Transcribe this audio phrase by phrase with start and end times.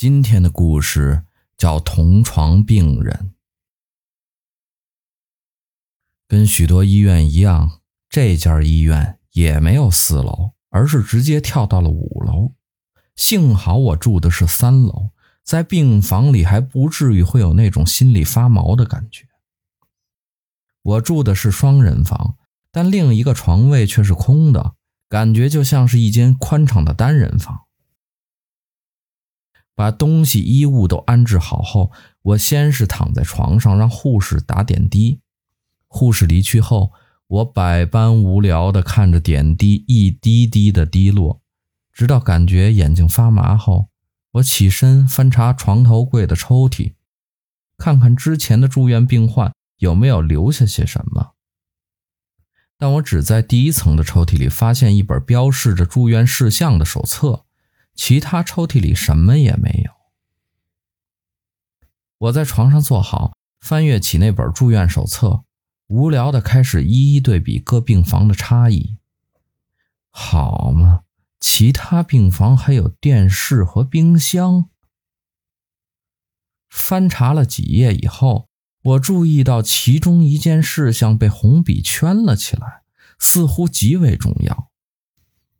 [0.00, 1.24] 今天的故事
[1.58, 3.14] 叫《同床病人》。
[6.26, 12.54] 跟许多医院一样，这家医院也没有四楼，而是直接跳到了五楼。
[13.14, 15.10] 幸好我住的是三楼，
[15.44, 19.28] 在病房里还不至于会有那种心里发毛的感觉。
[20.80, 22.38] 我住的是双人房，
[22.72, 24.76] 但另一个床位却是空的，
[25.10, 27.66] 感觉就像是一间宽敞的单人房。
[29.80, 31.90] 把东西衣物都安置好后，
[32.20, 35.20] 我先是躺在床上让护士打点滴。
[35.86, 36.92] 护士离去后，
[37.28, 41.40] 我百般无聊地看着点滴一滴滴的滴落，
[41.94, 43.88] 直到感觉眼睛发麻后，
[44.32, 46.92] 我起身翻查床头柜的抽屉，
[47.78, 51.30] 看看之前的住院病患有没有留下些什么。
[52.76, 57.46] 但我只在第一层的抽屉里发现一本标示着住院事项的手册。
[58.02, 59.92] 其他抽屉里什么也没有。
[62.16, 65.44] 我在床上坐好，翻阅起那本住院手册，
[65.88, 68.96] 无聊的开始一一对比各病房的差异。
[70.10, 71.02] 好嘛，
[71.40, 74.70] 其他病房还有电视和冰箱。
[76.70, 78.48] 翻查了几页以后，
[78.82, 82.80] 我注意到其中一件事项被红笔圈了起来，
[83.18, 84.70] 似乎极为重要。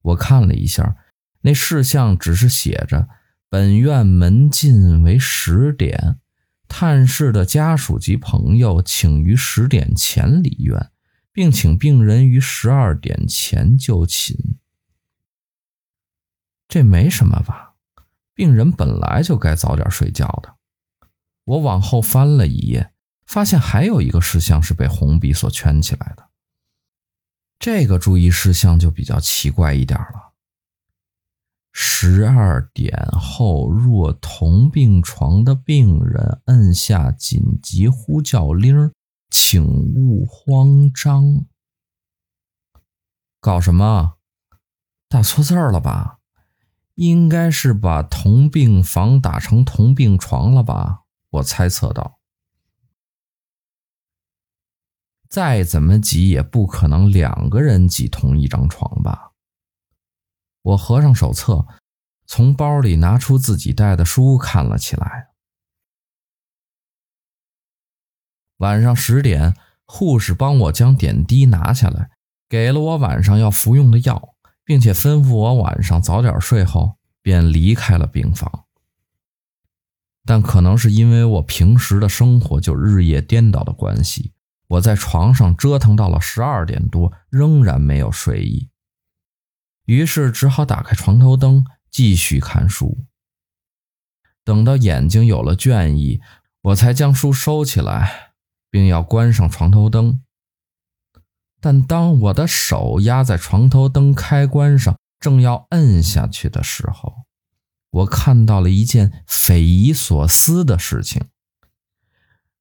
[0.00, 0.96] 我看了一下。
[1.42, 3.08] 那事项只是写着
[3.48, 6.18] ：“本院门禁为十点，
[6.66, 10.90] 探视的家属及朋友请于十点前离院，
[11.32, 14.36] 并请病人于十二点前就寝。”
[16.68, 17.74] 这没什么吧？
[18.34, 20.54] 病人本来就该早点睡觉的。
[21.44, 22.92] 我往后翻了一页，
[23.26, 26.30] 发现还有一个事项是被红笔所圈起来的。
[27.58, 30.31] 这个注意事项就比较奇怪一点了。
[31.72, 38.92] 十二点后，若同病床的病人按下紧急呼叫铃，
[39.30, 41.46] 请勿慌张。
[43.40, 44.18] 搞什么？
[45.08, 46.18] 打错字儿了吧？
[46.94, 51.04] 应该是把同病房打成同病床了吧？
[51.30, 52.18] 我猜测到。
[55.28, 59.31] 再怎么挤，也不可能两个人挤同一张床吧？
[60.62, 61.66] 我合上手册，
[62.26, 65.28] 从包里拿出自己带的书看了起来。
[68.58, 72.10] 晚上十点，护士帮我将点滴拿下来，
[72.48, 74.34] 给了我晚上要服用的药，
[74.64, 78.66] 并且吩咐我晚上早点睡后便离开了病房。
[80.24, 84.32] 但可能是因为我平时的生活就日夜颠倒的关系，
[84.68, 88.68] 我在床上折腾到了十二点多，仍然没有睡意。
[89.84, 93.04] 于是只好打开床头灯继续看书。
[94.44, 96.20] 等到眼睛有了倦意，
[96.62, 98.32] 我才将书收起来，
[98.70, 100.22] 并要关上床头灯。
[101.60, 107.24] 但当我的手压在床头灯开关上，正要摁下去的时候，
[107.90, 111.22] 我看到了一件匪夷所思的事情。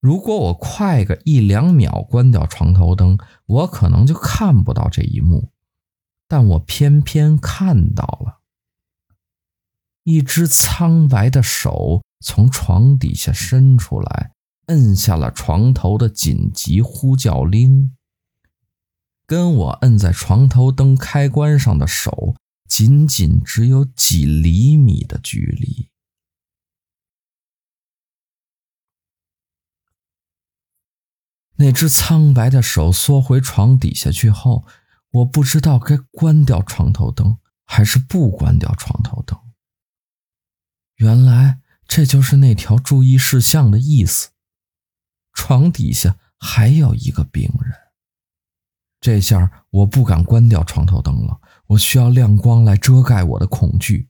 [0.00, 5.50] 如果我快个一两秒关掉床头灯，我可能就看不到这一幕。
[6.34, 8.40] 但我偏偏看到了，
[10.02, 14.32] 一只苍白的手从床底下伸出来，
[14.66, 17.96] 摁下了床头的紧急呼叫铃。
[19.26, 22.34] 跟我摁在床头灯开关上的手，
[22.68, 25.88] 仅仅只有几厘米的距离。
[31.58, 34.66] 那只苍白的手缩回床底下去后。
[35.14, 39.38] 我不知道该关掉床头灯还是不关掉床头灯。
[40.96, 44.30] 原来这就是那条注意事项的意思。
[45.32, 47.72] 床底下还有一个病人。
[49.00, 54.08] 这下我不敢关掉床头灯了，我需要亮光来遮盖我的恐惧。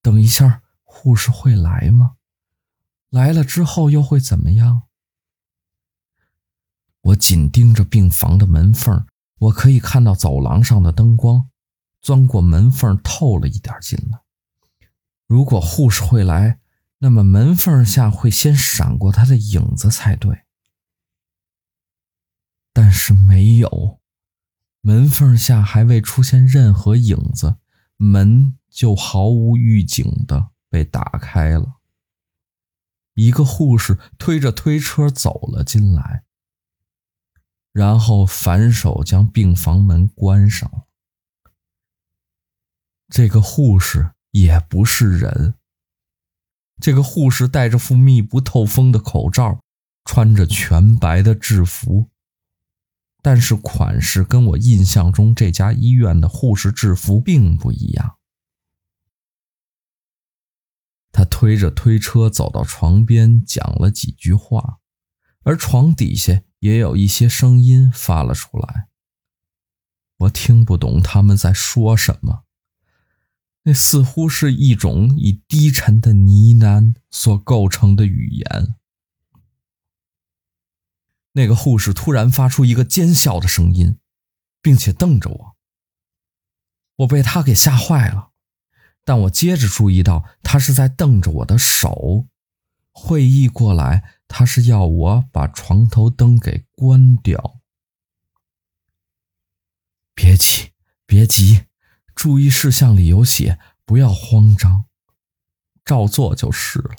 [0.00, 2.16] 等一下，护士会来吗？
[3.10, 4.82] 来了之后又会怎么样？
[7.00, 9.04] 我紧盯着病房的门缝。
[9.38, 11.50] 我可以看到走廊上的灯光，
[12.00, 14.20] 钻过门缝透了一点进来。
[15.26, 16.60] 如果护士会来，
[16.98, 20.44] 那么门缝下会先闪过他的影子才对。
[22.72, 24.00] 但是没有，
[24.80, 27.56] 门缝下还未出现任何影子，
[27.96, 31.80] 门就毫无预警的被打开了。
[33.14, 36.24] 一个护士推着推车走了进来。
[37.76, 40.86] 然后反手将病房门关上。
[43.10, 45.56] 这个护士也不是人，
[46.80, 49.60] 这个护士戴着副密不透风的口罩，
[50.06, 52.08] 穿着全白的制服，
[53.20, 58.16] 但是款式跟我印象中这家医院的护士制服并不一样。
[61.12, 64.78] 他推着推车走到床边，讲了几句话，
[65.46, 68.88] 而床底下也有一些声音发了出来。
[70.16, 72.42] 我听不懂他们在说什么。
[73.62, 78.74] 那似乎是一种以低沉的呢喃所构成的语言。
[81.32, 83.98] 那个护士突然发出一个尖笑的声音，
[84.60, 85.56] 并且瞪着我。
[86.96, 88.30] 我被他给吓坏了，
[89.04, 92.26] 但我接着注意到他是在瞪着我的手。
[92.90, 97.60] 会意过来，他是要我把床头灯给关掉。
[100.14, 100.72] 别急，
[101.06, 101.66] 别急。
[102.14, 104.86] 注意事项里有写，不要慌张，
[105.84, 106.96] 照做就是了。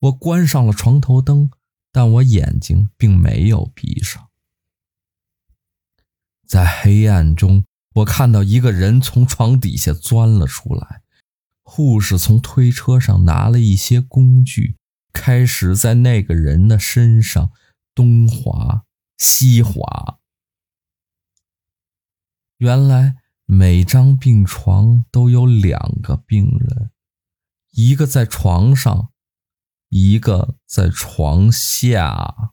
[0.00, 1.50] 我关上了床头灯，
[1.92, 4.28] 但我眼睛并没有闭上。
[6.46, 11.02] 在黑暗中，我看到一个人从床底下钻了出来。
[11.62, 14.76] 护士从推车上拿了一些工具，
[15.12, 17.52] 开始在那个人的身上
[17.94, 18.84] 东划
[19.16, 20.18] 西划。
[22.58, 23.16] 原来。
[23.52, 26.92] 每张病床都有两个病人，
[27.72, 29.10] 一个在床上，
[29.88, 32.52] 一个在床下。